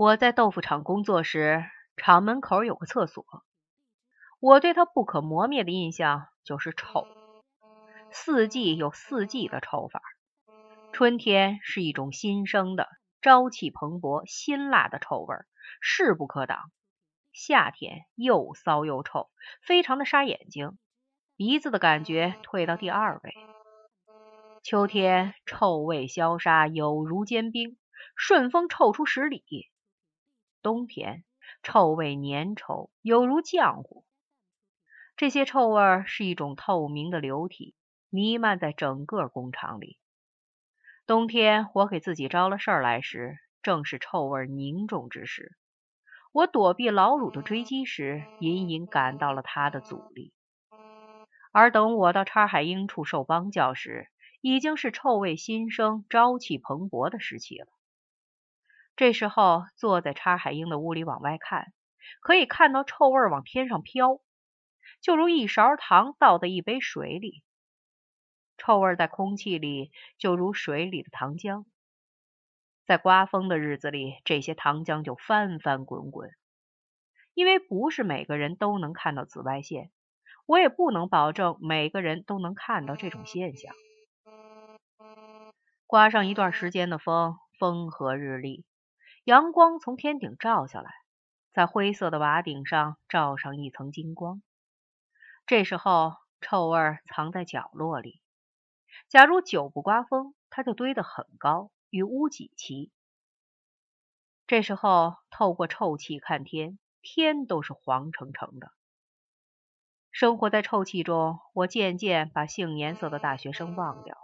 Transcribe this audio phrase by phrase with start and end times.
[0.00, 1.62] 我在豆腐厂工作时，
[1.98, 3.22] 厂门口有个厕所。
[4.40, 7.06] 我对它不可磨灭的印象就是臭。
[8.10, 10.00] 四季有四季的臭法，
[10.94, 12.88] 春天是一种新生的、
[13.20, 15.36] 朝气蓬勃、辛辣的臭味，
[15.82, 16.72] 势不可挡。
[17.34, 19.28] 夏天又骚又臭，
[19.60, 20.78] 非常的杀眼睛，
[21.36, 23.34] 鼻子的感觉退到第二位。
[24.62, 27.76] 秋天臭味消杀，有如坚冰，
[28.16, 29.69] 顺风臭出十里。
[30.62, 31.24] 冬天
[31.62, 34.04] 臭味粘稠，有如浆糊。
[35.16, 37.74] 这些臭味是一种透明的流体，
[38.10, 39.98] 弥漫在整个工厂里。
[41.06, 45.56] 冬天我给自己招了事儿来时，正是臭味凝重之时。
[46.32, 50.32] 我躲避老鲁的追击时，隐隐感到了他的阻力。
[51.52, 54.08] 而等我到叉海英处受帮教时，
[54.42, 57.66] 已经是臭味新生、朝气蓬勃的时期了。
[59.00, 61.72] 这时候，坐在叉海英的屋里往外看，
[62.20, 64.20] 可以看到臭味往天上飘，
[65.00, 67.42] 就如一勺糖倒在一杯水里。
[68.58, 71.64] 臭味在空气里，就如水里的糖浆。
[72.84, 76.32] 在刮风的日子里，这些糖浆就翻翻滚滚。
[77.32, 79.90] 因为不是每个人都能看到紫外线，
[80.44, 83.74] 我也不能保证每个人都能看到这种现象。
[85.86, 88.66] 刮上一段时间的风，风和日丽。
[89.24, 90.90] 阳光从天顶照下来，
[91.52, 94.40] 在灰色的瓦顶上照上一层金光。
[95.46, 98.22] 这时候，臭味藏在角落里。
[99.08, 102.90] 假如久不刮风，它就堆得很高，与屋脊齐。
[104.46, 108.72] 这时候，透过臭气看天，天都是黄澄澄的。
[110.10, 114.16] 生活在臭气中，我渐渐把杏颜色的大学生忘掉，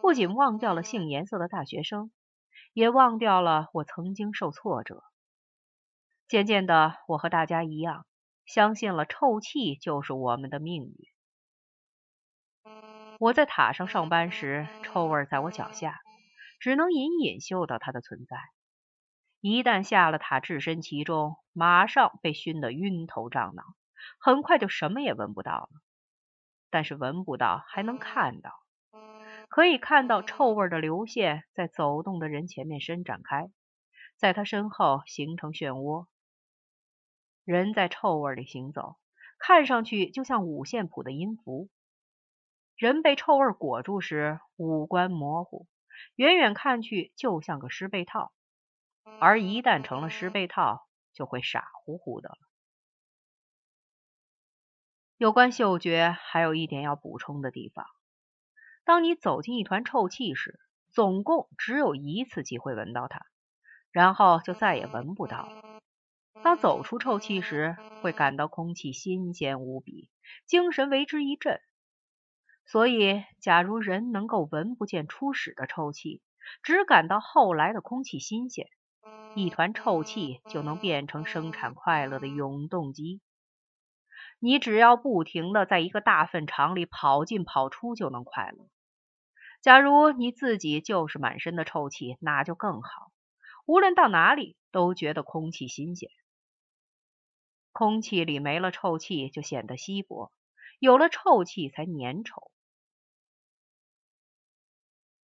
[0.00, 2.10] 不仅忘掉了杏颜色的大学生。
[2.72, 5.02] 也忘掉了我曾经受挫折。
[6.28, 8.06] 渐渐的，我和大家一样，
[8.46, 10.96] 相信了臭气就是我们的命运。
[13.18, 16.00] 我在塔上上班时，臭味在我脚下，
[16.58, 18.36] 只能隐隐嗅到它的存在。
[19.40, 23.62] 一旦下了塔，置身其中，马上被熏得晕头胀脑，
[24.18, 25.68] 很快就什么也闻不到了。
[26.70, 28.61] 但是闻不到，还能看到。
[29.52, 33.50] 可以看到臭味的流线在走动的人前面伸展开，
[34.16, 36.06] 在他身后形成漩涡。
[37.44, 38.96] 人在臭味里行走，
[39.38, 41.68] 看上去就像五线谱的音符。
[42.76, 45.66] 人被臭味裹住时，五官模糊，
[46.14, 48.32] 远远看去就像个湿被套；
[49.20, 52.38] 而一旦成了湿被套，就会傻乎乎的了。
[55.18, 57.84] 有关嗅觉，还有一点要补充的地方。
[58.84, 60.58] 当你走进一团臭气时，
[60.90, 63.20] 总共只有一次机会闻到它，
[63.90, 65.62] 然后就再也闻不到了。
[66.42, 70.10] 当走出臭气时，会感到空气新鲜无比，
[70.46, 71.60] 精神为之一振。
[72.64, 76.20] 所以，假如人能够闻不见初始的臭气，
[76.62, 78.66] 只感到后来的空气新鲜，
[79.36, 83.20] 一团臭气就能变成生产快乐的永动机。
[84.44, 88.66] 你只要不停的在一个大粪场里跑进跑出，就能快乐。
[89.60, 93.12] 假如你自己就是满身的臭气，那就更好。
[93.66, 96.10] 无论到哪里，都觉得空气新鲜。
[97.70, 100.32] 空气里没了臭气，就显得稀薄；
[100.80, 102.50] 有了臭气，才粘稠。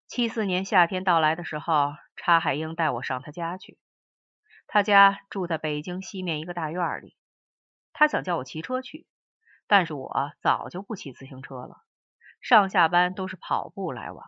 [0.06, 3.76] 七四年夏天到来的时候，查海英带我上他家去。
[4.68, 7.16] 他家住在北京西面一个大院里。
[8.00, 9.06] 他想叫我骑车去，
[9.66, 11.82] 但是我早就不骑自行车了，
[12.40, 14.24] 上下班都是跑步来往。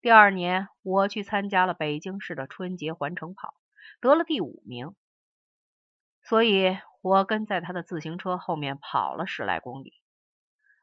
[0.00, 3.56] 第二年，我去参加了北京市的春节环城跑，
[4.00, 4.94] 得了第五名，
[6.22, 9.94] 所以我跟在他的自行车后面跑了十来公里。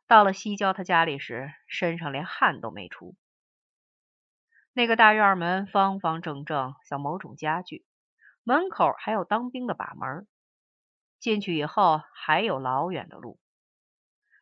[0.05, 3.15] 到了西郊他家里时，身上连汗都没出。
[4.73, 7.85] 那个大院门方方正正，像某种家具，
[8.43, 10.27] 门口还有当兵的把门。
[11.21, 13.39] 进去以后还有老远的路。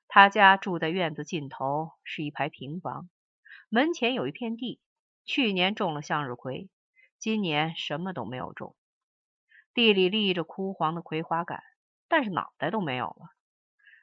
[0.07, 3.09] 他家住在院子尽头，是一排平房，
[3.67, 4.79] 门前有一片地，
[5.25, 6.69] 去年种了向日葵，
[7.19, 8.77] 今年什么都没有种。
[9.73, 11.61] 地里立着枯黄的葵花杆，
[12.07, 13.29] 但是脑袋都没有了。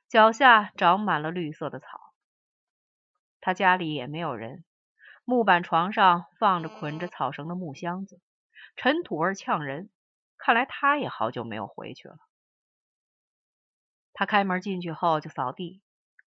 [0.07, 2.13] 脚下长满了绿色的草。
[3.41, 4.65] 他家里也没有人，
[5.25, 8.21] 木板床上放着捆着草绳的木箱子，
[8.77, 9.89] 尘土味呛人。
[10.37, 12.19] 看来他也好久没有回去了。
[14.19, 15.83] 他开门进去后就扫地，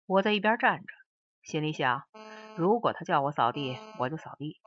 [0.06, 0.94] 我在一边站着，
[1.42, 2.04] 心里想：
[2.56, 4.62] 如果他叫我扫地，我就扫地。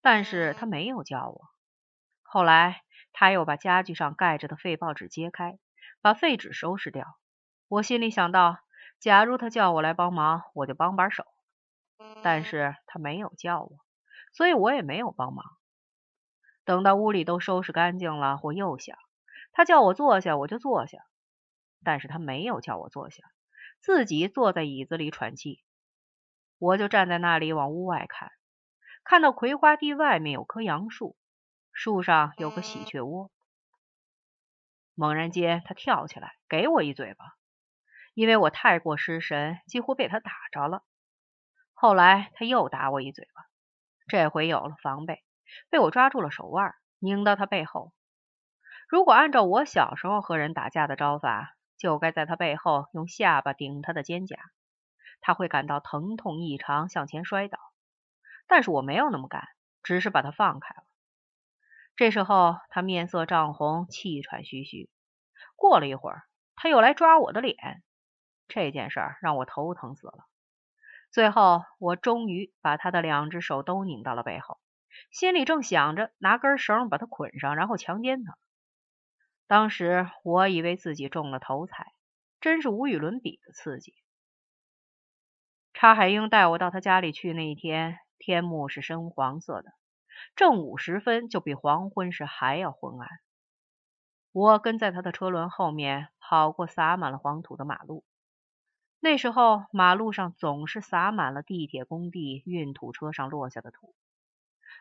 [0.00, 1.50] 但是他没有叫我。
[2.22, 2.82] 后来
[3.12, 5.58] 他又把家具上盖着的废报纸揭开，
[6.00, 7.18] 把废纸收拾掉。
[7.66, 8.58] 我心里想到，
[9.00, 11.26] 假如他叫我来帮忙，我就帮把手。
[12.22, 13.70] 但是他没有叫我，
[14.32, 15.44] 所以我也没有帮忙。
[16.64, 18.96] 等到屋里都收拾干净了，我又想，
[19.50, 20.98] 他叫我坐下，我就坐下。
[21.84, 23.22] 但是他没有叫我坐下，
[23.80, 25.62] 自己坐在椅子里喘气。
[26.58, 28.32] 我就站在那里往屋外看，
[29.04, 31.16] 看到葵花地外面有棵杨树。
[31.72, 33.30] 树上有个喜鹊窝，
[34.94, 37.24] 猛然间，他跳起来给我一嘴巴，
[38.14, 40.82] 因为我太过失神，几乎被他打着了。
[41.72, 43.46] 后来他又打我一嘴巴，
[44.08, 45.22] 这回有了防备，
[45.70, 47.92] 被我抓住了手腕，拧到他背后。
[48.88, 54.36] 如果按照我小时候和人打架的招法，就该在他背后用下巴顶他的肩胛，
[55.20, 57.58] 他会感到疼痛异常，向前摔倒。
[58.46, 59.48] 但是我没有那么干，
[59.82, 60.82] 只是把他放开了。
[61.96, 64.90] 这时候，他面色涨红，气喘吁吁。
[65.56, 66.22] 过了一会儿，
[66.56, 67.82] 他又来抓我的脸。
[68.48, 70.24] 这件事让我头疼死了。
[71.10, 74.58] 最后，我终于把他的两只手都拧到了背后，
[75.10, 78.38] 心里正想着拿根绳把他捆上，然后强奸他。
[79.48, 81.92] 当时我以为自己中了头彩，
[82.40, 83.94] 真是无与伦比的刺激。
[85.72, 89.72] 查海英带我到他家里去那一天，天幕是深黄色的。
[90.36, 93.08] 正午时分，就比黄昏时还要昏暗。
[94.32, 98.04] 我跟在他的车轮后面，跑过洒满了黄土的马路。
[99.00, 103.94] 那时候，马路上总是洒满了地铁工地运土车上落下的土。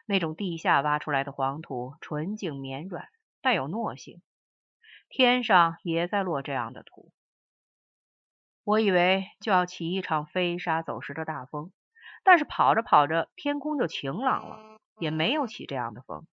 [0.05, 3.07] 那种地下挖出来的黄土，纯净绵软，
[3.41, 4.21] 带有糯性。
[5.09, 7.11] 天上也在落这样的土。
[8.63, 11.71] 我以为就要起一场飞沙走石的大风，
[12.23, 14.77] 但是跑着跑着，天空就晴朗了。
[14.99, 16.25] 也没有起这样的风。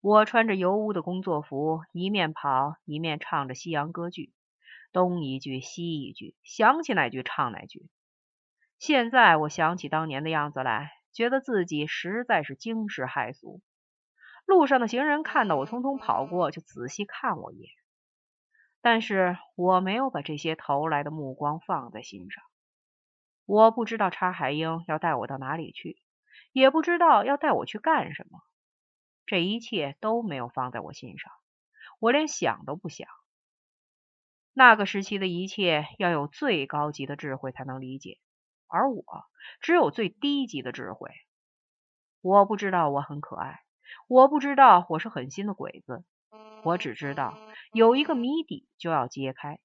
[0.00, 4.32] 我穿着油污的工作服，一面跑一面唱着西洋歌剧，
[4.90, 7.88] 东一句西一句，想起哪句唱哪句。
[8.80, 13.60] 现在我想起当年的样子来，觉得自己实在是惊世骇俗。
[14.46, 17.70] 路上的行人看到我匆匆跑过，就仔细看我一眼，
[18.80, 22.44] 但是我没有把这些投来的目光放在心上。
[23.46, 26.02] 我不知道查海英要带我到哪里去。
[26.52, 28.40] 也不知道要带我去干什么，
[29.24, 31.32] 这一切都没有放在我心上，
[32.00, 33.06] 我连想都不想。
[34.52, 38.18] 那个时期的一切要有最高级的智慧才能理解，
[38.66, 39.04] 而我
[39.60, 41.12] 只有最低级的智慧。
[42.20, 43.60] 我不知道我很可爱，
[44.08, 46.04] 我不知道我是狠心的鬼子，
[46.62, 47.40] 我只知道
[47.72, 49.58] 有一个谜底就要揭开，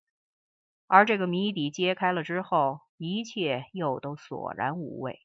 [0.87, 5.24] 而这个谜底揭开了之后，一切又都索然无味。